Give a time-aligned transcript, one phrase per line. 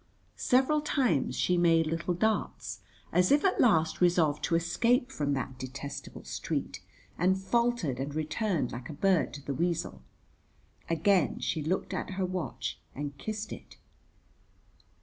[0.35, 2.79] Several times she made little darts,
[3.11, 6.81] as if at last resolved to escape from that detestable street,
[7.19, 10.01] and faltered and returned like a bird to the weasel.
[10.89, 13.77] Again she looked at her watch and kissed it.